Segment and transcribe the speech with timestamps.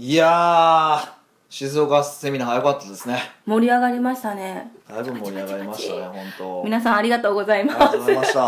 [0.00, 1.08] いやー
[1.48, 3.18] 静岡セミナー早かったですね。
[3.44, 4.70] 盛り上がりましたね。
[4.88, 8.40] だいぶ盛り上がりましたね本当皆さんありがとうございますありがとうございました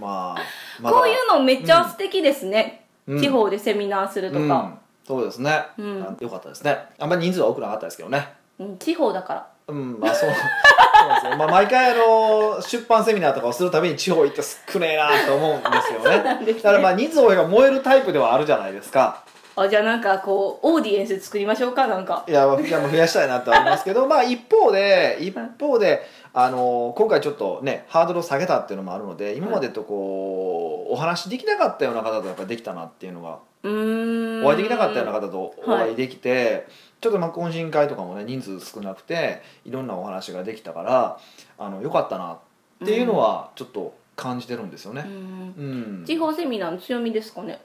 [0.00, 0.36] まあ
[0.80, 4.74] まだこういうのめっちゃ素敵ですね、うん地方でセミナーするとか、うん、
[5.04, 8.28] そうですね、うんあよかったですねあんまり人数は多くなかったですけどね
[8.58, 19.24] うん地方だからうんまあそうそうなんですよ、まあ、毎回あの出版セミナーとかをするたびに地方行って少ねえなと思うんですよねねだからまあ人数多いが燃えるタイプではあるじゃないですか
[19.54, 22.24] あじゃあなんかこうオーディエンス作りましょうかなんか。
[22.28, 36.66] いやいやもう増やしたいなとは思いますけど まあ一方で一方であの今回ちょっとねハードルを下げたっていうのもあるので今までとこうお話できなかったような方とやっぱできたなっていうのがうお会いできなかったような方とお会いできて、
[37.00, 41.18] ちょっとまあ懇親会とかもね人数少なくていろんなお話ができたから
[41.58, 42.38] あのよかったなっ
[42.84, 45.04] ていうのはちょっと感じてるんですよね。
[45.06, 45.54] うん。
[45.58, 46.04] うん。
[46.06, 47.60] 地方セミナーの強みですかね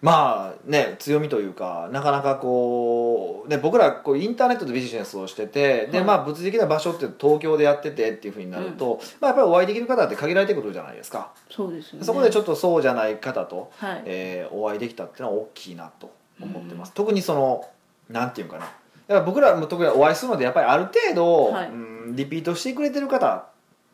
[0.00, 6.06] まあね強みというかなかなかこう、ね、僕らこうインターネットでビジネスをしてて、ではい。
[6.06, 12.04] まあ物理的な場所って東京でやっててっていうふうになると、まあ、やっぱりお会いできる方って限られてくるじゃないですか、そうですよね。
[12.04, 17.68] そこでちょっとそうじゃない方と、はい、えーお会いできたっていうのは大きいなと思ってます、特にその
[18.08, 18.60] なんていうかな。
[18.60, 21.68] だから僕らも特にお会いするのでやっぱりある程度、はい。
[21.68, 23.44] うんリピートしてくれてる方。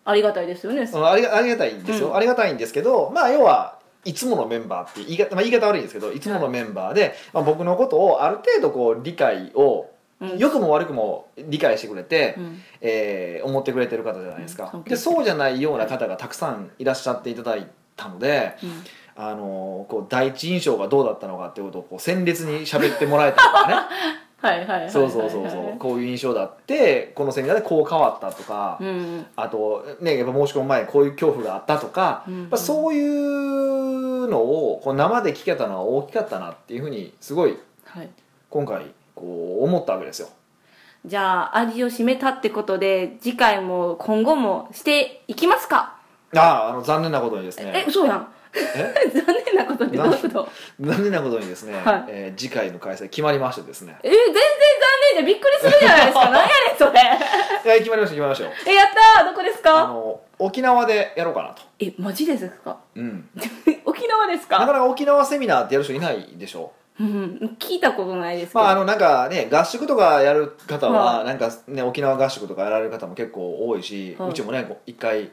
[0.04, 0.88] ありがたいですよね。
[0.94, 2.16] ありがありがたいんですよ、うん。
[2.16, 3.73] ありがたいんですけどまあ要は
[4.04, 6.20] いつものメンバーって言い方,、まあ、言い方悪いんですけどい。
[6.20, 10.38] つものメンバーで、まあ、僕のことをある程度こう理解をうん。
[10.38, 12.62] 良くも悪くも理解してくれて、うん。
[12.80, 14.82] えー思ってくれてる方じゃないですか、うん。
[14.84, 18.84] でそうじゃないような方がたくさんいらっしゃっていただいたので、うん。
[19.16, 23.74] あのこう第一印象がどうだったのかっていうことをこう鮮烈に喋ってもらえたりとかね
[24.44, 25.78] はいはいそうそうそうそう。
[25.78, 29.26] こういう印象だってこのセミナーでこう変わったとか、うん。
[29.36, 32.40] あとねやっぱ申し込む前にこういう恐怖があったとか、うん。
[32.40, 38.10] やっぱそういうのをこう生で聞けたのは大きかったなっていうふうにすごいはい。
[38.50, 38.84] 今回
[39.14, 40.28] こう思ったわけですよ。
[41.06, 45.96] じゃあ味を占めたってことで次回も今後もしていきますか？
[46.36, 48.20] あああの残念なことにですえね嘘やん。
[48.20, 48.24] え
[49.12, 50.48] 残念なことってどういうこと？
[50.80, 52.04] 残念なことにですね、はい。
[52.08, 53.96] えー次回の開催決まりましてですね。
[54.02, 54.42] え全然残
[55.16, 56.20] 念でびっくりするじゃないですか。
[56.30, 56.90] 何やねんそれ。
[56.90, 56.94] い
[57.68, 58.44] や決まりました決まりました。
[58.44, 58.86] よ えやっ
[59.18, 59.26] たー。
[59.30, 62.76] どこですあかの沖縄でやろうかなと、えマジですか？
[62.96, 63.28] うん、
[63.84, 71.24] 沖縄ですなかかなか沖縄セミナーってやる人いないでしょうん聞いたことないですけど、まああのなんかね合宿とかやる方は、はい。
[71.26, 74.30] なんかね沖縄合宿とかやられる方も結構多いし、はい。
[74.30, 75.30] うちもねこう一回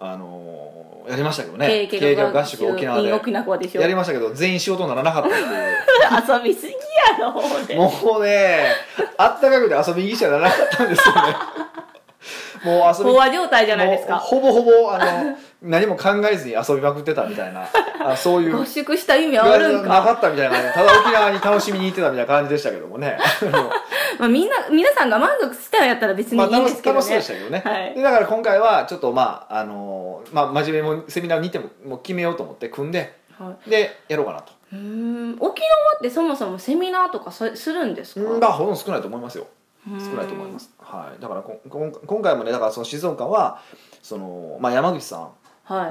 [0.00, 0.58] あのー
[1.08, 1.66] やりましたけどね。
[1.66, 3.12] 経経験験合宿沖縄で。
[3.12, 3.68] 沖縄で。
[3.68, 6.78] しょやりましたけど全員仕事にならなかったっていう遊びすぎや
[7.18, 8.74] ろもうね
[9.16, 11.36] あったかくて遊びにしかならなかったんですよね。
[12.64, 14.18] もう遊び飽和状態じゃないですか。
[14.18, 17.66] ほぼほぼあの何も考えずに遊びまくってたみたいな。
[18.00, 18.56] あそういう。
[18.58, 23.18] 合宿した意味あるんなかか、ったみたいな感じでただ沖縄に楽しみに行ってたみたいな感じでしたけどもね。
[24.18, 27.94] まあ、みんな皆さんが満足したんやったら別にまあいいんですけど楽し楽しそうねでしたけどね、はい。
[27.94, 33.70] でだから今回はちょっとまああのまあ真面目にセミナーに行ってももう決めようと思って組んではい。
[33.70, 34.52] でやろうかなと。
[34.72, 35.36] うーん。
[35.40, 38.30] 沖縄ってそもそもセミナーとかさするんですか？
[38.30, 39.46] うんまあほとんど少ないと思いますよ。
[39.86, 40.70] 少ないと思います。
[40.80, 41.22] はい。
[41.22, 43.60] だからここん今回もねだからその静岡は
[44.02, 45.30] その、まあ、山口さんはい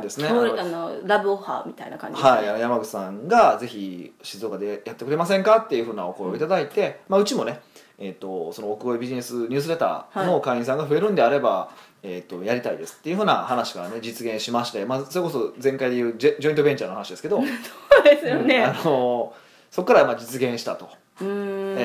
[0.01, 0.27] ですね。
[0.27, 2.49] そうあのラブオファーみたいな感じですね。
[2.49, 7.59] はい、山口さんがぜひ静岡でやってくれませんかっていうふうなお声をいただいて、まあ、うちもね、
[7.99, 11.71] えー、とその奥越ビジネスニュースレターの会員さんが増えるんであれば、
[12.03, 19.33] えー、とやりたいですっていうふうな話からね実現しまして、まあ、それこそ前回でいうジョイントベンチャーの話ですけど、 そうですよね、うんあの
[19.69, 20.89] そこからまあ実現したと。
[21.21, 21.23] え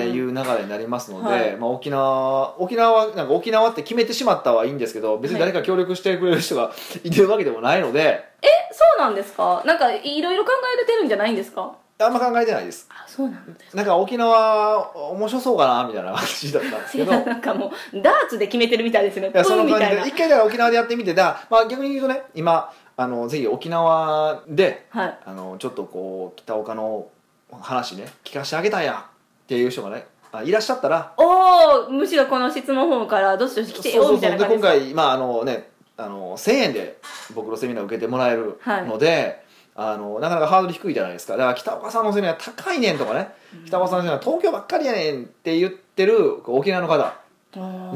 [0.09, 1.57] ーいう流れになりますので、はい。
[1.57, 6.71] まあ、沖縄沖縄はなんか沖縄って決めてしまったはいいんですけど別に誰か協力してくれる人が
[7.05, 9.63] いてるわけでもないのでえそうなんですか？
[9.65, 11.73] なんかいろいろ考えれてるんじゃないんですか？
[11.99, 12.89] あんま考えてないです。
[12.91, 17.13] あそうなんですなんか沖縄面白そうかなみたいな感じだったんですけど。
[17.25, 19.29] なんかもうダーツで決めてるみたいですね。
[19.29, 25.19] いやその感じで一回だから沖縄でやってみてだ、まあ、逆に言うとね今あのぜひ沖縄ではい。
[25.25, 27.07] あのちょっとこう北岡の
[27.61, 29.07] 話ね聞かせてあげたいや
[29.53, 35.69] っていう人がねあいらっしゃったらおおむしろこの質問フォームからどしどし来てよみたいなで感じで今回まああのね
[35.99, 36.99] あの1000円で
[37.35, 39.45] 僕のセミナーを受けてもらえるので、
[39.77, 41.35] あのなかなかハードル低いじゃないですか。
[41.35, 43.29] だから北岡さんのセミナー高いねんとかね、
[43.67, 47.15] 北岡さんのセミナー東京ばっかりやねんって言ってる沖縄の方。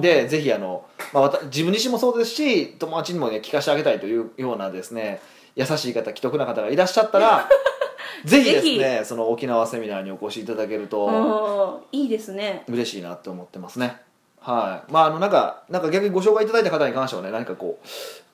[0.02, 0.84] でぜひあの、
[1.14, 5.22] まあ、自分自身もそうですし友達にもね聞かせてあげたいというようなですね
[5.54, 7.48] 優しい方既得な方がいらっしゃったら
[8.24, 12.64] ぜひですねその沖縄セミナーにお越しいただけるといいですね。
[12.68, 14.00] 嬉しいなって思ってますね。
[14.40, 14.92] はい。
[14.92, 17.86] まああのなんかなんか逆にご紹介いただいた方に関してはね何かこう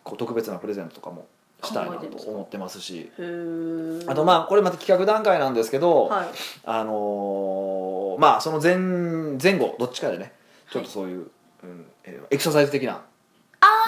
[0.04, 1.26] こう特別なプレゼントとかも
[1.62, 3.10] したいなと思ってますし。
[4.06, 6.26] あとまあこれまた企画段階なんですけど、はい。
[6.64, 10.32] あのーまあその前前後どっちかでね
[10.70, 11.30] ちょっとそういう、
[11.62, 13.00] うんえーエクササイズ的なも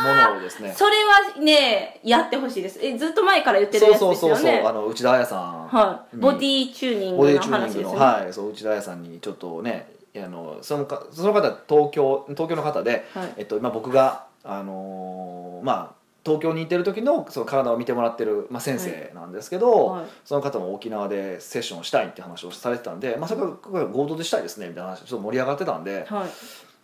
[0.02, 0.72] のをですね。
[0.76, 2.78] それはねやってほしいです。
[2.82, 5.68] えずっと前から言ってるそうやつそうそうそうですよねあの内田彩さん。
[5.68, 6.16] はい。
[6.16, 8.32] にボディチューニンボデグのィチューニングの、話ですねはい。
[8.32, 13.32] そう内田彩さんにちょっとねあのそのかその方東京東京の方で、はい。
[13.38, 20.06] えっと、今僕が、あのーまあ東京に行ってる時のその体を見てもらってる、まあ、先生なんですけど、はい。
[20.24, 26.28] その方も沖縄でセッションをしたいって話をされてたんで、まあ、それから合同でしたいですねみたいな話ちょっと盛り上がってたんで、はい。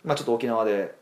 [0.03, 0.93] まあ、ちょっと沖縄で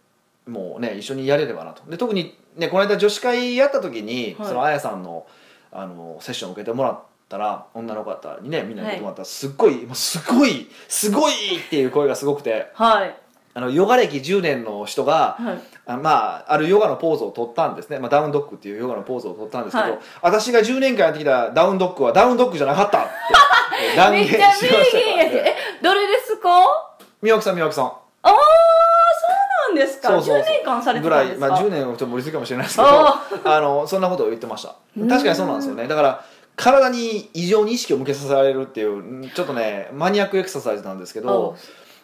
[0.50, 1.84] もうね一緒にやれればなと。
[1.90, 4.48] で特にねこの間女子会やった時に、はい。
[4.48, 5.25] そのあやさんの
[5.72, 7.00] あのセッションを受けてもらっ
[7.30, 13.16] たら女の方にねみんなに受けてもらったら、すっごいもうすごいすごいっていう声がすごくてはい。
[13.56, 15.60] あのヨガ歴10年の人がはい。
[15.86, 20.00] あまあ、あるヨガのポーズを取ったんですね、まあ、ダウンドッグっていうヨガのポーズを取ったんですけど、はい。
[20.22, 23.10] 私が10年間やってきたダウンドッグはダウンドッグじゃなかったって
[23.92, 25.01] えー断言しめっちゃましたか言やしね。
[25.36, 26.50] えどれですか？
[27.22, 27.86] 宮脇さん宮脇さん
[29.69, 30.10] なんですか？
[30.10, 30.38] そうそうそう。
[30.42, 34.75] 10年間されてぐらい、たんですか、まあ、10年はちょっと盛りすぎかもしれないですけどあ あのそんなことを言ってました。
[35.10, 35.88] 確かにそうなんですよね。
[35.88, 36.24] だから
[36.56, 41.56] 体に異常に意識を向けさせられるっていううんちょっとねマニアックエクササイズなんですけど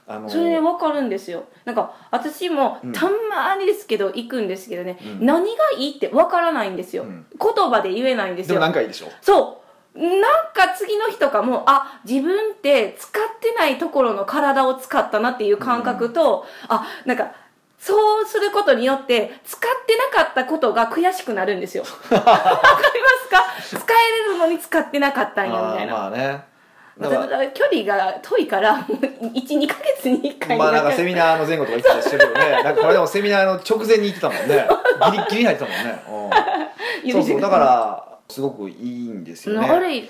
[0.08, 1.44] あのそれ分かるんですよ。
[1.66, 2.94] なんか私もうん。
[2.94, 5.26] たまにですけど行くんですけどね、うん。
[5.26, 7.26] 何がいいって分からないんですよ、うん。
[7.38, 9.08] 言葉で言えないんですでもよ何かいいでしょ？
[9.22, 9.66] そう。
[9.98, 10.22] なん
[10.54, 17.32] か次の日とかもあ自分って使ってないところの体を使ったなっていう感覚と、あなんか
[17.80, 21.84] そうすることによって使ってなかったことが悔しくなるんですよ。
[22.10, 22.32] わかりま
[23.62, 23.80] すか？
[23.80, 26.56] 使えるのに使ってなかったんやみたいな、まあね。
[27.00, 32.64] だだかから距離が遠いから 12か月に1回らまあなんかにセミナーの前後とか言ってたりしてるよね。
[32.64, 34.68] なんかこれでもセミナーの直前に行ってたもんね。
[35.12, 36.04] ギリギリに入ってたもんね、
[37.04, 37.42] うん、そうそう。
[37.42, 39.68] だからすごくいいんですよね。
[39.68, 40.08] あれあれね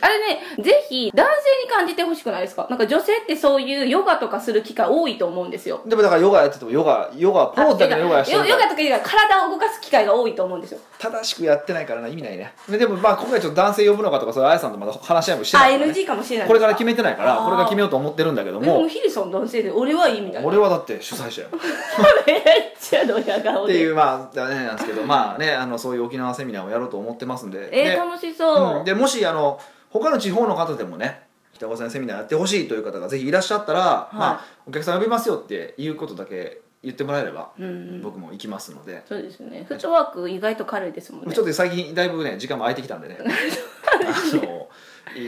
[0.64, 2.66] ぜひ男性に感じてほしくないですか？
[2.70, 5.82] なんか女性ってそういうヨガとかする機会多いと思うんですよ。
[5.86, 10.80] でもだからヨガやっててもヨガヨガポーズだけのヨガやしてるからヨヨガとかいうか体を動かす機会が多いと思うんですよ。
[10.98, 12.54] 正しくやってないからな意味ないね。
[12.70, 16.48] ででもまあ今回ちょっと男性呼ぶのかとかそれあやさんとまだ話し合いもしてあないから、ね、NG かもしれない。
[16.48, 20.48] これから決めてないからこれから決めようと思ってるんだけどでももヒデさん男性で俺はいいみたいな。
[20.48, 21.50] 俺はだって主催者よ。
[22.26, 22.44] めっ
[22.80, 23.74] ちゃドヤ顔で。
[23.74, 25.04] っていうまあねなんですけど。
[25.04, 27.60] まあねあのそういう沖縄セミナーをやろうと思ってますんで。
[27.60, 28.86] でえー、楽しそう、うん。
[28.86, 29.60] でもしあの
[29.90, 31.24] 他の地方の方でもね
[31.54, 38.02] 北岡さんセミナーやってほしいという方がぜひいらっしゃったら、まあ、お客さん呼びますよっていうことだけ言ってもらえれば、うんうん。
[38.02, 39.66] 僕も行きますので、そうですね。
[39.68, 41.34] フットワーク意外と軽いですもんね。
[41.34, 43.18] ちょっと最近だいぶね時間も空いてきたんでね。
[43.24, 44.68] あの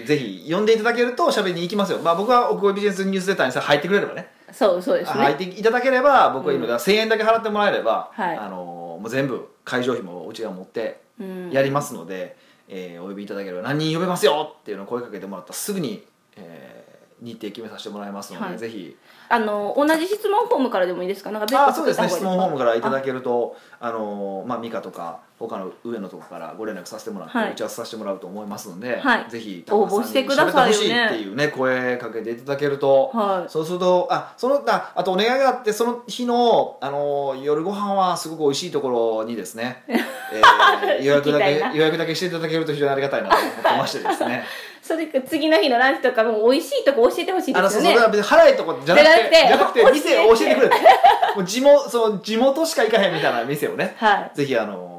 [0.06, 2.00] ぜひ呼んでいただけると喋りに行きますよ。
[2.00, 4.27] まあ僕は奥越ビジネスニュースレターにさ入ってくれればね。
[4.51, 8.38] そうそうです入っねていただければ僕は今、1000円だけ払ってもらえれば、はい。
[8.38, 11.51] あのもう全部会場費もうちが持ってうん。
[11.51, 16.05] やりますので、えーお呼びいただければ何人呼べますよっていうのを声かけてもらったらすぐに、
[16.35, 16.87] えー
[17.19, 18.57] 日程決めさせてもらいますので、はい。
[18.59, 18.95] ぜひ。
[19.29, 21.31] あの同じ質問フォームからでもいいですか？
[21.31, 22.07] なんか別あ個そうですね。
[22.09, 27.51] 質問フォームからいただけるとあのーまあミカとか他の上のとこからご連絡させてもらって、はい。
[27.51, 29.29] 打ち合わせさせてもらうと思いますので、はい。
[29.29, 33.49] ぜひ応募してくださいよねてほしいっていうね声かけていただけると、はい。
[33.49, 41.75] そうするとあそのああとお願いがあってその日の、あのー夜ご飯はすごく美味しいところにですね、 えー予約だけ行きたいな。
[41.75, 44.43] 予約だけしていただけると非常にありがたいなと思ってましてですね。
[44.81, 47.89] それか次の日のランチとかも美味しいとこ教えてほしいあのですよね。
[47.89, 49.11] それは別に払いとこじゃなくて
[49.47, 50.69] じゃなくてじゃなくて店を教えてくれ。
[51.35, 54.37] もう地元その地元しか行かへんみたいな店をねはい。
[54.37, 54.96] ぜひあの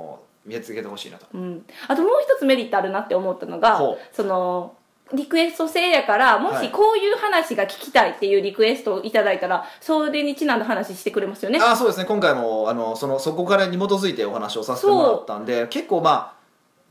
[0.49, 1.27] 見つけてほしいなと。
[1.33, 4.75] うん、あともう一つメリットあるなって思ったのがほその
[5.15, 6.67] リクエスト制やからもはい。
[6.67, 11.59] しこういう話が聞きたいっていうリクエストをいただいたらそれにちなんだ話してくれますよね。
[11.63, 12.05] あそうですね。
[12.05, 16.39] 今回もあのそのそこからに基づいてお話をさせてもらったんで結構まあ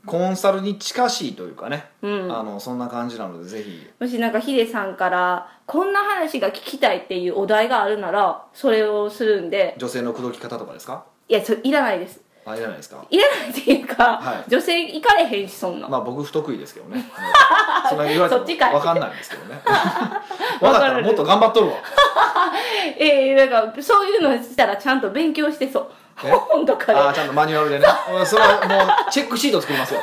[0.06, 2.36] コンサルに近しいというかね、うん。
[2.36, 3.86] あのそんな感じなのでぜひ。
[4.00, 9.74] もしなんかヒデさんからこんな話が聞きたいっていうお題があるならそれをするんで。
[9.78, 11.04] 女性の口説き方とかですか？
[11.28, 13.04] いやそれいらないですあいらないですか？
[13.10, 14.50] いらないっていうか、はい。
[14.50, 17.04] 女性行かれへんしそんな、まあ僕不得意ですけどね。
[17.88, 19.60] そんな言われても分かんないんですけどね。
[20.60, 21.74] 分かったらもっと頑張っとるわ。
[22.98, 25.86] ええなんかそういうのしたらちゃんと勉強してそう。
[26.24, 26.30] え？
[26.30, 26.98] 本とかで。
[26.98, 27.86] ああちゃんとマニュアルでね。
[28.12, 28.22] う。
[28.22, 28.76] んそれはも
[29.08, 30.00] うチェックシート作りますよ。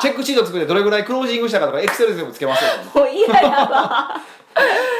[0.00, 2.70] チェックシート作ってどれぐらいクロージングしたかとかエクセルでもつけますよ。
[2.94, 4.16] もう嫌やわ。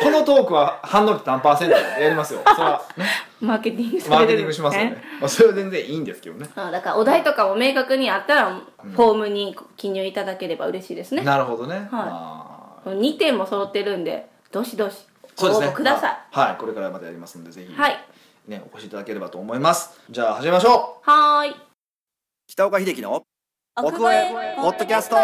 [0.02, 2.40] このトークは反応率何パーセントでやりますよ。
[2.54, 3.06] それはね
[3.42, 6.48] マーケティングさマーケティンれてるグしますよね、まあ、それは全然いいんですけどね。
[6.54, 11.24] あだからお題とかも明確にあったらフォームに記入いただければ嬉しいですね。
[11.24, 11.88] なるほどね、はい。
[11.90, 12.82] あ。
[12.84, 15.06] ー2点も揃ってるんでどしどし
[15.36, 15.72] ご応そうですね。
[15.72, 17.98] 募ください、まあはいこれからまたやりますのでぜひ、はい。
[18.46, 20.00] ね、お越しいただければと思います。
[20.08, 21.10] じゃあ始めましょう。
[21.10, 21.56] はーい。
[22.46, 23.22] 北岡秀樹の
[23.76, 25.16] 奥越えポッドキャスト。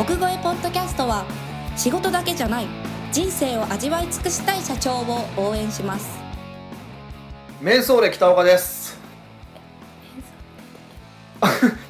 [0.00, 1.24] 奥越えポッドキャストは
[1.76, 6.18] 仕事だけじゃない人生を味わい尽くしたい社長を応援します。
[7.62, 8.98] 瞑想歴北岡です。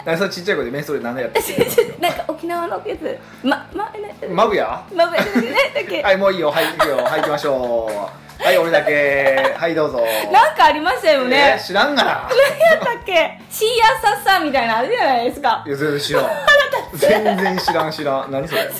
[0.05, 1.47] 何それちっちゃい声で瞑想歴何でやってる
[1.99, 3.19] なんか沖縄のやつ。
[3.43, 4.83] ままねマグヤ？
[4.95, 6.03] まぶやつねだっけ？
[6.03, 6.51] は いもういいよ。
[6.51, 6.97] はい行くよ。
[6.99, 8.45] はい行きましょう。
[8.45, 9.55] はい俺だけ。
[9.57, 10.05] はいどうぞ。
[10.31, 12.29] なんかありましたよえーね知らんがな。
[12.29, 13.41] 何やったっけ？
[13.51, 13.69] シー
[14.07, 15.63] アーサッサーみたいなのあるじゃないですか。
[15.67, 16.25] いや全然知らん。
[16.95, 18.31] 全然知らん知らん。
[18.31, 18.71] 何それ？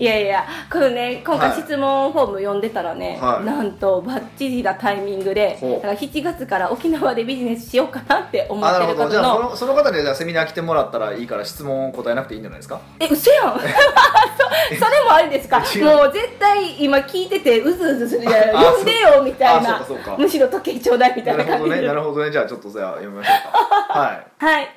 [0.00, 3.44] いやいやこれね今回はい質問フォーム読んでたらね、はい。
[3.44, 5.74] なんとバッチリなタイミングでほう。
[5.74, 9.10] だから7月から沖縄でビジネスしようかなって思あなってるるほど。
[9.10, 12.80] じゃあそ方ののその方でじゃあセミナー来てもらったらいいから質問答えなくていいんじゃないですか？
[12.98, 13.60] え嘘やん。
[13.60, 15.62] そそれもありですか？
[15.74, 15.84] 違う。
[15.84, 18.50] もう絶対今聞いててうずうずするじゃない？
[18.56, 20.16] あ読んでよみたいあなそうかそうか。
[20.18, 22.30] むしろ時計ちょうだいみたないるほどねな感じでなるほどね。
[22.30, 23.58] じゃあちょっとじゃあ読みましょうか。
[24.00, 24.68] ははい。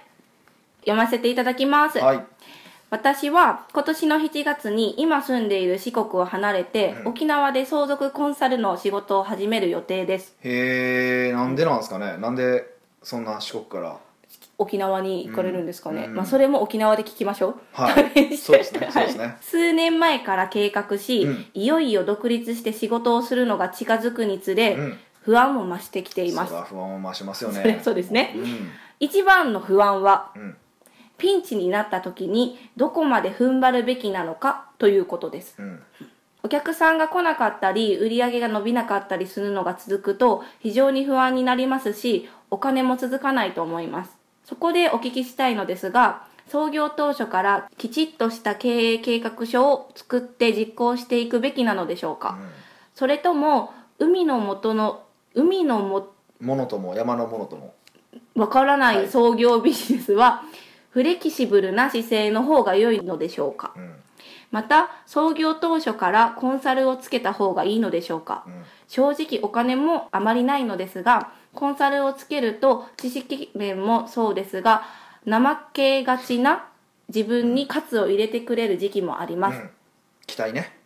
[0.85, 2.19] 読ませていただきます、いはい
[2.93, 7.07] 私は今年の7月に今住んでいる四国を離れて、うん。
[7.07, 10.35] 沖縄で相続コンサルの仕事を始める予定です。
[10.41, 12.17] へえなんでなんですかね？
[12.17, 12.71] なんで
[13.01, 13.97] そんな四国から？
[14.59, 16.13] 沖縄に行かれるんですかね、うん。
[16.13, 17.55] まあ、それも沖縄で聞きましょう。
[17.71, 18.37] はい。
[18.37, 18.81] そうですね。
[18.81, 19.37] はいそうですね。
[19.41, 21.45] 数年前から計画し、うん。
[21.55, 24.99] いよいよ独立して仕事をするのが近づくにつれ、うん。
[25.23, 26.49] 不安も増してきています。
[26.49, 27.81] それは不安を増しますよね。
[27.83, 28.69] そうですね、うん。
[28.99, 30.57] 一番の不安はうん
[31.17, 35.55] ピンチになった時にどこまで踏ん張るべきなのかということです。
[35.59, 35.81] うん。
[36.45, 44.17] お客さんが来なかったり売り上げが伸びなかったりするのが続くと非常に不安になりますしお金も続かないと思います。
[44.43, 52.37] そこでお聞きしたいのですが創業当初からきちっとした経営計画書を作って実行していくべきなのでしょうか、
[52.93, 55.03] それとも海の元の
[55.33, 56.09] 海のも
[56.41, 57.73] ものとも山のものとも。
[58.35, 59.07] わからなはいい。
[59.07, 60.43] 創業ビジネスは
[60.93, 63.73] フレキシブルな姿勢の方が良いのでしょうか？
[63.75, 63.95] うん。
[64.51, 68.43] また創業当初からコンサルをつけた方がいいのでしょうか？
[68.45, 68.63] うん。
[68.87, 74.83] 正直お金もあまりないのですがコンサルをつけると知識面もそうですが
[75.25, 76.67] 怠けがちな
[77.07, 79.69] 自分に喝を入れてくれる時期もあります、うん。
[80.27, 80.77] 期待ね。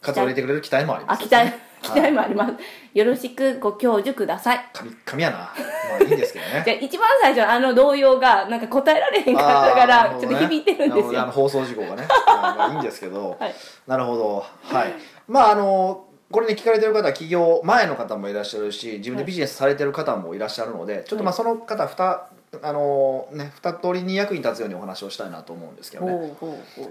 [0.00, 1.22] 活動入れてくれる期待もあります。
[1.22, 2.00] あ期待期はい。
[2.00, 2.54] 待もあります、
[2.94, 4.70] よろしくご教授ください。
[4.72, 5.36] 神神やな。
[5.36, 5.52] ま
[6.00, 6.62] あいいんですけどね。
[6.64, 11.22] じゃあ一番最初のあの動揺がなんか答えられへんかったからちょっと響いてるんですよ。
[11.22, 12.06] あの放送事故がね。
[12.26, 13.54] まあいいんですけど、はい。
[13.86, 14.46] なるほど。
[14.64, 14.94] はい。
[15.28, 22.28] まああのこれね聞かれてる方は企業前の方もいらっしゃるし自分でビジネスされてる方もいらっしゃるので、ちょっとまあその方二
[22.62, 26.36] あのね二通りに役に立つようにお話をしたいなと思うんですけどね。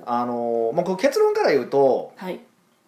[0.05, 2.39] あのまあ結論から言うとはい。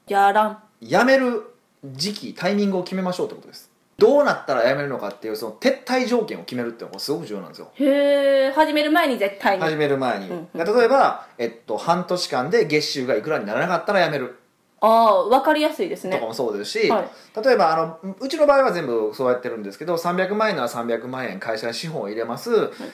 [0.05, 0.63] じゃらん。
[0.81, 1.43] 辞める
[1.85, 3.71] 時期タイミングを決めましょうってことです。
[3.97, 7.71] どうなったら辞めるのかっていうその撤退条件を決めるっていうのがすごく重要なんですよ。
[7.73, 9.63] へえ始める前に絶対に。
[9.63, 14.37] 始める前に、うん例えば、えっと、半年間で月収がいくらにならなかったら辞める。
[14.79, 16.13] ああ分かりやすいですね。
[16.13, 17.43] とかもそうですし、はい。
[17.43, 22.51] 例えばあのうちの場合は全部そうやってるんですけど300万円なら300万円会社に資本を入れます、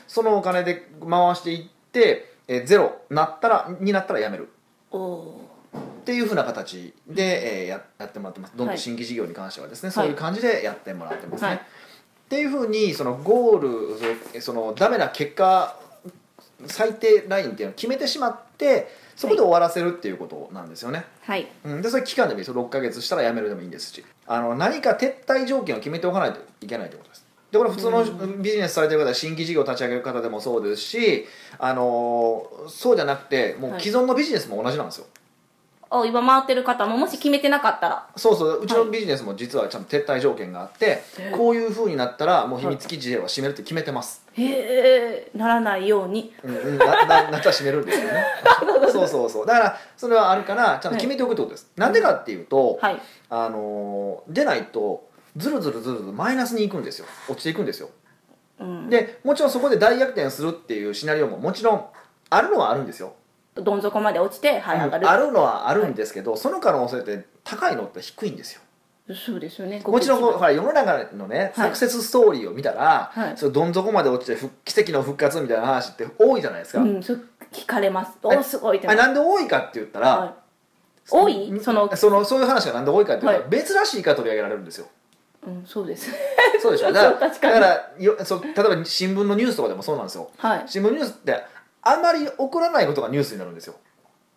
[0.07, 4.49] そのお金で回していってえゼロなったらになったら辞める。
[4.91, 5.42] おお
[6.03, 8.53] っていうふうな形で、えーややってもらってます。
[8.57, 8.75] どんどはい。
[8.75, 9.93] ん新規事業に関してはですね、はい。
[9.93, 11.57] そういう感じでやってもらってますね、はい。
[11.57, 11.59] っ
[12.27, 15.79] ていうふうにそのゴールそのダメな結果
[16.67, 21.47] 最低ラインっていうのを決めてしまってそこで終わらせるっていうことなんですよね、はい。
[21.63, 22.55] うん、でそれ期間でもいいです。
[22.55, 24.03] よ6ヶ月したら辞めるでもいいんですし。
[24.27, 27.23] あの何か撤退条件を決めておかないといけないということです。
[27.53, 28.03] でこれ普通の
[28.41, 31.25] ビジネスされてる方新規事業を立ち上げる方でもそうですし
[31.59, 35.05] あのそうじゃなくてもう既存のビジネスも同じなんですよ、
[35.95, 38.07] あ今回ってる方ももし決めてなかったら。
[38.15, 38.63] そうそう。
[38.63, 41.03] うちのビジネスも実はちゃんと撤退条件があって、
[41.37, 45.31] こういうふうになったらもう秘密基地では閉めるって決めてます、へえ。
[45.35, 46.33] ならないように。
[46.43, 48.25] うんうん、なな なったら閉めるんですよね。
[48.91, 49.45] そうそうそう。
[49.45, 52.99] だからそれはあるからちゃんと決めておくってことです、なんでかっていうと、はい。
[53.29, 55.07] あのー出ないと
[55.37, 57.05] ずるずるずるずるマイナスにいくんですよ。
[57.29, 57.89] 落ちていくんですよ。
[58.59, 58.89] うん。
[58.89, 61.85] でもちろんそこで大逆転するっていうシナリオももちろん
[62.29, 63.13] あるのはあるんですよ、
[63.55, 68.61] どん底まで落ちてはい上がる、あるのはあるんですけど、その可能性って高いのって低いんですよ。
[69.13, 69.81] そうですよね。
[69.85, 73.37] もちろんほら世の中のね、サクセスストーリーを見たら、はい。
[73.37, 76.99] それどん底まで落ちてふ奇跡の復活みたいな話って多いじゃないですか、うん
[77.51, 78.17] 聞かれます。
[78.23, 80.33] おえーすごいってなんで多いかって言ったら、はい。
[81.11, 81.59] 多い？
[81.61, 84.87] そのそのそういう話がなんで多いかって言ったら、は珍しいから取り上げられるんですよ。
[85.45, 86.09] うんそうです。
[86.61, 86.91] そうでしょ？
[86.93, 90.31] だから だからよそう例えば新聞のニュースとかでもそうなんですよ。
[90.37, 90.63] はい。
[90.65, 91.43] 新聞ニュースって
[91.83, 93.75] あんまり起こらないことがニュースになるんですよ。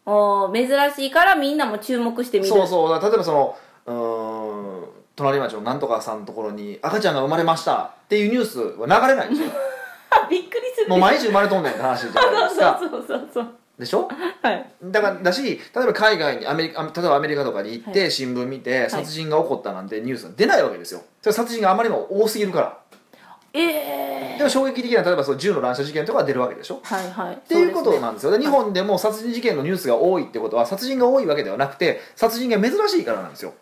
[0.05, 2.49] おー珍しいからみんなも注目してみる。
[2.51, 3.01] そうそう。
[3.03, 4.85] 例えばそのうーん
[5.17, 9.49] 隣町のなんとかさんのところに赤ちゃんが生まれましたっていうニュースは流れないんですよ。
[10.31, 10.89] びっくりする。
[10.89, 13.47] もう毎日生まれとんねんって話じゃないですかそうそうそうそう。
[13.79, 14.09] でしょ？
[14.43, 14.67] はい。
[14.85, 15.43] だからだし
[15.75, 21.03] 例えば海外にアメリカ例えばアメリカとかに行って新聞見て殺人が起こったなんてニュースが出ないわけですよ。
[21.21, 22.79] それ殺人があまりにも多すぎるから
[23.59, 26.81] ええでも衝撃的な例えばその銃の乱射事件とかが出るわけでしょ？
[26.83, 27.35] はいはい。
[27.35, 33.55] っっていうことなんですよで日本でも殺人事件のニュースが多いってことは殺人が多いわけではなくて殺人が珍しいからなんですよ。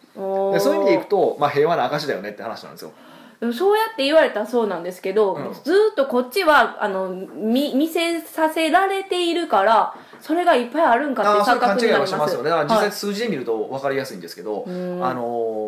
[0.53, 2.93] でそういう意味でいくと、まあ、平和な証だよねって話なんですよ。
[3.53, 5.53] そうやって言われたらそうなんですけど、うん。
[5.65, 12.49] ずーっとこっちはあのみ見せさせられているからそれがいっぱいあるんかって錯覚になりますはしますよね。
[12.49, 12.93] だから実際はい。
[12.93, 15.05] 数字で見ると分かりやすいんですけど、ん。
[15.05, 15.64] あのー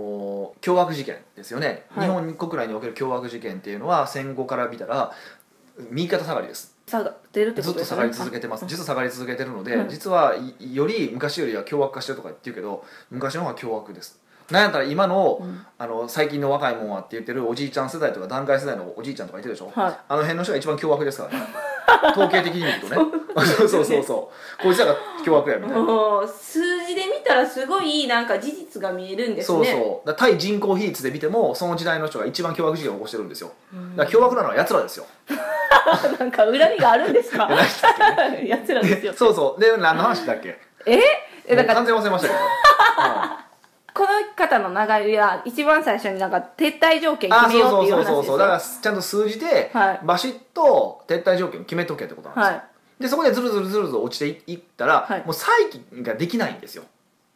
[0.66, 2.08] 凶悪事件ですよね、はい。
[2.08, 5.12] 日本国内における凶悪事件っていうのは戦後から見たら
[5.92, 6.74] 右肩下がりです。
[6.88, 8.08] 下が出るってことですよね。
[8.08, 8.66] ずっと下がり続けてます。
[8.66, 14.20] 実は下がり続けてるので、うん実はいより昔よりは凶悪化してるとか言ってるけど昔の方が凶悪です。
[14.50, 15.40] なんやったら今の,、
[15.78, 19.98] あの最近の若いもんはって言ってるおじいちゃん世代とか団塊世代のおじいちゃんとかいてるでしょ、はい。
[20.08, 21.46] あの辺の人が一番凶悪ですからね
[22.12, 22.96] 統計的に見るとね。
[22.96, 23.68] そう。
[23.68, 25.84] そうそうそうこいつらが凶悪やみたいな。
[26.26, 29.58] 数字で見たらすごいなんか事実が見えるんですね。
[29.58, 30.14] そうそう。
[30.16, 33.52] 対人口比率で見てもその時代の人が一番凶悪事件を起こしてるんですよ。
[33.96, 35.06] だから凶悪なのは奴らですよ。
[36.18, 37.48] なんか恨みがあるんですか？
[38.44, 39.12] やつ らですよ。
[39.14, 39.60] そうそう。
[39.60, 40.58] で何の話だっけ？
[40.86, 41.00] え？
[41.48, 42.40] えだから完全に忘れましたけど、
[43.96, 48.38] この方の流れは一番最初になんか撤退条件あ決めようっていうそうそうそうそうそう。
[48.38, 50.00] だからちゃんと数字ではい。
[50.04, 52.64] バシッと撤退条件を決めとけってことなんですよ、は
[53.00, 56.84] でそこでずるずるずるずる落ちていったら、はいもう再起ができないんですよ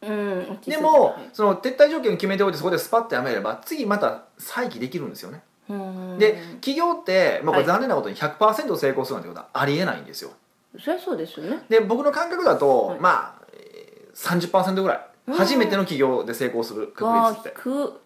[0.03, 10.31] いうんでもその撤退条件を決めておいてそこでスパッとやめれば次また再起できるんですよねうんで企業って、まあ、これはい残念なことに100%成功するなんてことはありえないんですよ
[10.79, 17.53] そりゃそうですよねで僕の感覚だと、はいまあえー30%ぐらいうん初めての企業で成功する確率って。
[17.61, 18.01] 低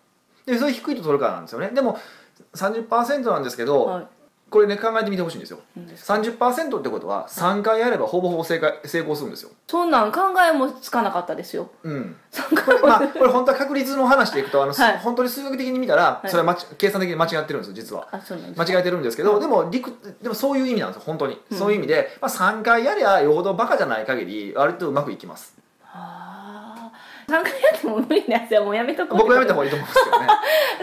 [0.46, 1.70] でそれ低いと取るからなんですよね。
[1.70, 1.98] でも
[2.54, 4.08] 30%なんですけど、はい。
[4.48, 5.60] これね考えてみてほしいんですよ。
[5.76, 9.50] うんです30%ってことは3回やればほぼほぼ正解成功するんですよ。
[9.68, 11.72] そんなん考えもつかなかったですよ。
[11.84, 12.16] うん。
[12.32, 14.98] 3これ,、まあ、これ本当は確率の話でいくとあの、 はい。
[15.00, 16.30] 本当に数学的に見たらはい。
[16.30, 18.08] それは間違計算的に間違ってるんですよ実は。
[18.12, 21.58] あそうなんです間違えてるんですけどでも理屈でもそういう意味なんですよ本当に、うん。
[21.58, 25.56] そういう意味で、まあ、3回やりゃよほどバカじゃない限り割とうまくいきます。
[25.92, 26.35] ああ
[27.28, 29.18] 3回やっても無理なやつはもうやめとこう。
[29.20, 30.28] 僕はやめた方がいいと思うんですけどね。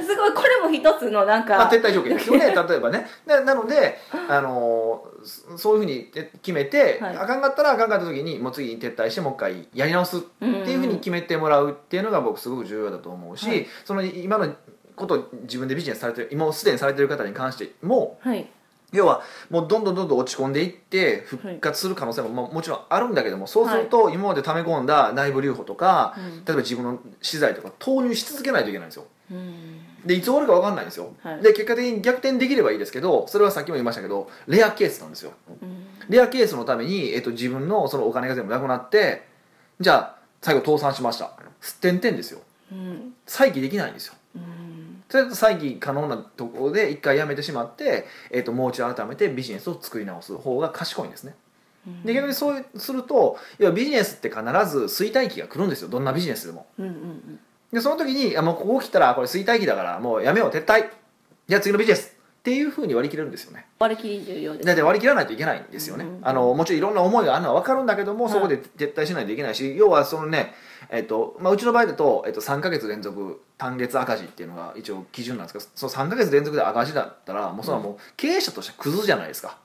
[0.06, 3.06] すごいこれも一つのなんか、まあ、撤退条件ですよね 例えばね。
[3.26, 7.16] でなので、あのーそそういうふうにえ決めて、はい。
[7.16, 13.66] あかんかったらあかんかった時にもう次に撤退してもう一回やり直すっていうふうに決めてもらうっていうのが僕すごく重要だと思うし、はい。
[13.84, 14.52] その今の
[14.96, 18.46] ことを自分でビジネスされてる今すでにされてる方に関してもはい
[18.92, 26.44] 要はもうどんどんどんどん落ち込んでいって復活する可能性もももちろんあるんだけどもそうすると今まで溜め込んだ内部留保とか、うん。
[26.44, 29.06] 例えば自分の資材とか投入し続けないといけないんですよ。
[29.30, 29.80] うん。
[30.04, 31.42] でいつ終わるか分かんないんですよ、はい。
[31.42, 35.32] で結果的に逆転できればいいですけどそれはさっきも言いましたけどレアケースなんですよ。
[35.62, 35.86] うん。
[36.08, 39.26] レアケースのために、えっと、自分のそのお金が全部なくなって
[39.80, 41.32] じゃあ最後倒産しました。
[41.60, 42.40] すってんてんですよ。
[42.70, 43.14] うん。
[43.26, 44.14] 再起できないんですよ。
[44.14, 44.21] うん
[45.12, 51.34] それと再起可能なところで一回やめてしまって、えっと、もう一度改めてビジネスを作り直す方が賢いんですね。
[52.02, 55.88] で逆にそうすると要はビジネスって必ず衰退期が来るんですよ。
[55.88, 56.66] どんなビジネスでも。
[56.78, 57.38] うんうん
[57.70, 60.88] でその時にあもうここ来たらこれ衰退期だからもうやめよう撤退。
[61.46, 62.16] じゃあ次のビジネス。
[62.40, 63.66] っていうふうに割り切れるんですよね。
[63.78, 66.18] 割り切り重要ですだって割り切らないといけないんですよね、うん。
[66.22, 68.32] あのもちろんいろんな思いがあるのは分かるんだけども、はい。
[68.32, 70.54] そこで撤退しないといけないし要はそのね、
[70.90, 79.58] えっとまあ、うちの場合だと、えっと、3か月連続単月赤字っていうのが一応基準なんですけどその3か月連続で赤字だったらもうそれはもう経営者としてクズじゃないですか。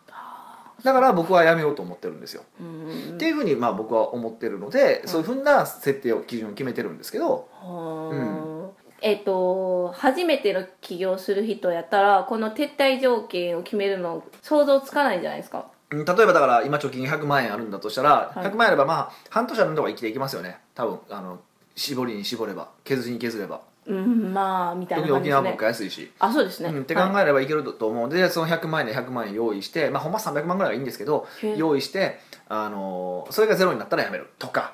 [0.84, 15.60] だから僕はやめようと思ってるんですよ、うんっていうふうにまあ僕は思ってるので、そういうふうな設定を基準を決めてるんですけど、はあえっ、と初めての起業する人やったらこの撤退条件を決めるの想像つかないんじゃないですか。
[15.60, 18.48] うん例えばだから今貯金100万円あるんだとしたら、はい。
[18.48, 20.60] 100万円あればまあ半年あるのが生きていきますよね。
[20.76, 21.40] 多分あの
[21.76, 23.62] 絞りに絞れば削りに削れば。
[23.86, 25.40] うんまあみたい特な感じですね。
[25.40, 27.24] に沖縄物価安いし、あそうですね、うん、って考はい。
[27.24, 32.20] えればいけると思うのでその100万円で100万円用意してまあほんま300万ぐらいはいいんですけど用意して、
[32.50, 34.74] あのそれがゼロになったらやめるとか、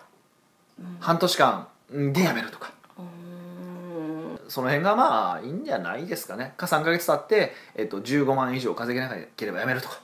[0.99, 2.73] 半年間でやめるとか。
[2.97, 4.39] うん。
[4.47, 6.55] その辺がまあいいんじゃないですかね。
[6.57, 9.99] か3か月経って、えっと、15万以上稼げなければやめるとか。
[9.99, 10.02] あ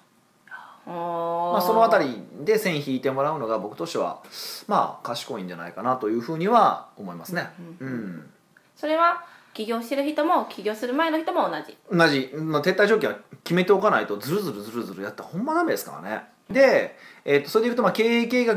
[0.85, 4.21] まあ、そのあたりで線引いてもらうのが僕としては
[4.67, 7.49] まあ賢いんじゃないかなというふうには思いますね。
[7.79, 8.29] うん、
[8.75, 9.23] それは
[9.59, 11.77] 起業してる人も起業する前の人も同じ。
[11.91, 16.23] 同じ、まあ、撤退条件は決めておかないとずるずるずるずるやったらほんまダメですからね。
[16.49, 16.95] で、
[17.25, 18.55] えー、とそれでいうとまあ経営計画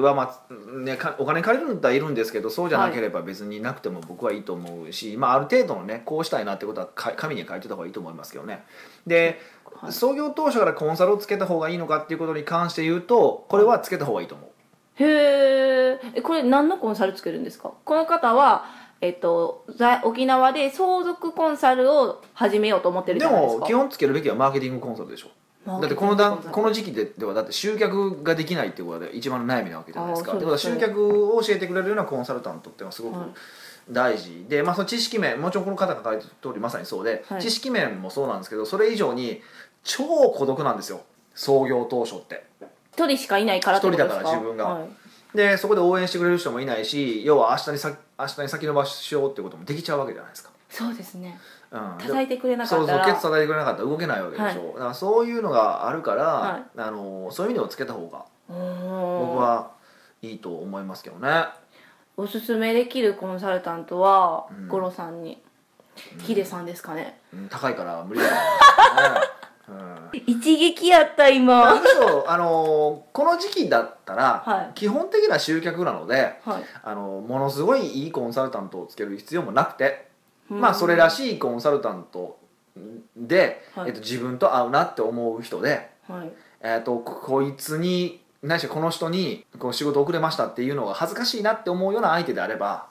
[0.00, 8.64] は、まあね、かお金借りるんだったらいるんですけどそうじゃなければ別になくても僕はいいと思うし、まあ、ある程度のねこうしたいなってことはか紙に書いてた方がいいと思いますけどね。
[9.06, 9.42] で、
[9.82, 9.92] はい。
[9.92, 14.48] 創業当初からコンサルをつけた方がいいのかっていうことに関して言うとこれはつけた方がいいと思う。
[14.94, 15.98] へー。
[16.14, 17.72] えこれ何のコンサルつけるんですか？
[17.84, 18.64] この方は、
[19.04, 23.60] えっと、在沖縄で相続コンサルを始めようと思ってるじでゃないですか。
[23.60, 25.28] も基本つけるべきはマーケティングコンサルでしょ。
[25.66, 26.44] だってこのィングコンサル。
[26.44, 30.32] 段この時期でではだって集客ができないっていうことで一番の悩みなわけじゃないですか。
[30.32, 33.28] あーってことは集客を教えてくれるようなコンサルタントっていうのはすごくはい。
[33.90, 37.42] 大事で、まあ、その知識面もちろんこの方が書いてる通りまさにそうで、はい。
[37.42, 39.42] 知識面もそうなんですけどそれ以上に
[39.82, 41.02] 超孤独なんですよ。
[41.34, 42.46] 創業当初って。
[42.94, 44.20] 一人しかいないからってことですか？
[44.22, 44.64] 一人だから自分が。
[44.64, 44.88] はい
[45.34, 51.38] でそこで応援してくれる人もいないし要は明日にさ明日に先延ばししようっていうこともできちゃうわけじゃないですか、そうですね。
[51.72, 54.56] うん、叩いてくれなかそうそうったらケツ叩いてくれなかったら動けないわけでしょ、はい。
[54.74, 59.72] だからそういうのがあるから、はあのそういう意味でもつけた方が僕僕は
[60.22, 61.46] いいと思いますけどね。
[62.16, 64.68] おすすめできるコンサルタントは、うん。
[64.68, 65.42] ゴロさんに。
[66.22, 68.38] ヒデさんですかね、うん高いから無理だよね、
[69.68, 70.10] うん。
[70.26, 74.74] 一撃やったな今んでしょうあのこの時期だったら、はい。
[74.74, 76.64] 基本的な集客なのではい。
[76.82, 80.08] あのものすごいいいコンサルタントをつける必要もなくて、
[80.48, 82.38] まあそれらしいコンサルタント
[83.16, 83.88] で、はい。
[83.88, 86.32] えっと、自分と合うなって思う人で、はい。
[86.60, 92.88] えっと、ここいつにないしはこの人にこう仕事遅れましたっていうのが恥ずかしいなって思うような相手であれば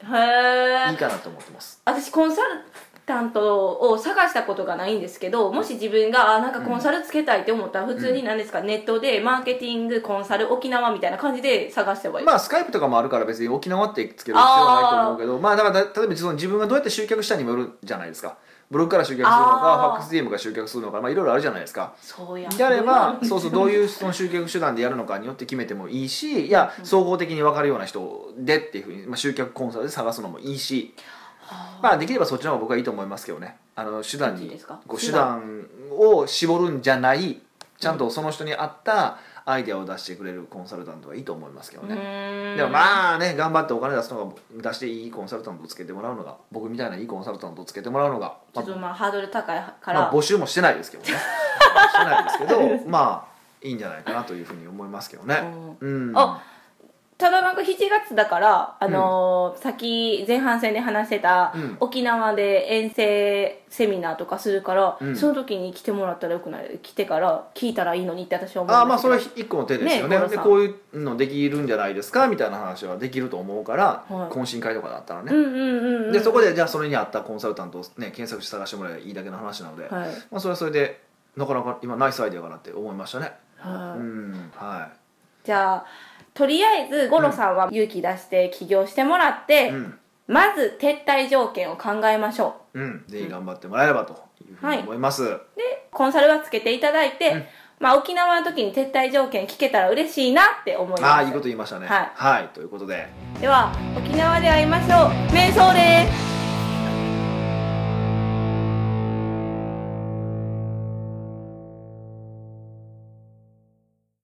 [0.00, 1.80] いいかなと思ってます。
[1.84, 2.60] 私コンサル
[3.04, 18.38] タントを探したことがないんですけどもし自分があなんかコンサルつけたいって思ったら普通に何ですか、ネットでマーケティングコンサル沖縄みたいな感じで探してばいい、まあスカイプとかもあるから別に沖縄ってつける必要はないと思うけどまあだからだ例えばその自分がどうやって集客したにもよるじゃないですか。
[18.70, 21.94] ブログから集客するのかファックス DM から集客するのかまあいろいろあるじゃないですか。
[22.00, 22.48] そうや。
[22.48, 30.94] であればそうそうどういうその集客手段でやるのかによって決めてもいいしいや総合的に分かるような人でっていうふうに、まあ、集客コンサルで探すのもいいし
[31.82, 33.56] まあできればそっちの方が僕はいいと思いますけどね。
[33.74, 34.80] あの手段にどっちですか？
[34.86, 37.40] こう手手段を絞るんじゃない
[37.78, 51.08] ちゃんとその人に合ったアイデアを出してくれるコンサルタントはいいと思いますけどうね、でもまあね頑張ってお金出すのが出していいコンサルタントをつけてもらうのが僕みたいないいコンサルタントをつけてもらうのが、ちょっとまあまあハードル高いから、まあ募集もしてないですけどね。
[51.10, 52.44] してないですけ
[52.84, 53.32] どまあ
[53.66, 55.42] いいんじゃないかなというふうに思いますけどね。
[55.80, 56.12] うん。
[56.14, 56.40] あ
[57.22, 61.76] ただなんか7月だから、あのーさっき前半戦で話してた、うん。
[61.78, 65.16] 沖縄で遠征セミナーとかするから、うん。
[65.16, 66.80] その時に来てもらったらよくない？
[66.82, 70.18] 来てから聞いたらいいのにって私は思うあまあそれは一個の手ですよね。
[70.18, 72.26] ねでこういうのできるんじゃないですか？
[72.26, 74.34] みたいな話はできると思うから、はい。
[74.34, 81.00] 懇親会とかだったらね、うんうんうん、うん、でそこでじゃあそれに合ったコンサルタントを、ね、検索して探してもらえばいいだけの話なので、はい、まあ、それはそれで
[81.36, 84.00] なかなか今ナイスアイデアかなって思いましたね、はい。
[84.00, 84.50] うん。
[84.56, 84.90] は
[85.44, 85.86] じゃあ
[86.34, 89.98] とりあえず五郎さんは勇気出して起業してもらって、いうん。
[90.28, 92.80] まず撤退条件を考えましょう。
[92.80, 94.14] ん、ぜひ頑張ってもらえればと
[94.48, 97.44] いうふうに思います、うでコンサルはつけていただいて、うん。
[97.80, 101.04] まあ、沖縄の時に撤退条件聞けたら嬉しいなって思います。
[101.04, 101.86] ああいいこと言いましたね。
[101.88, 102.48] はい。
[102.54, 103.08] ということで。
[103.40, 104.88] では沖縄で会いましょう。
[105.34, 106.31] 瞑想です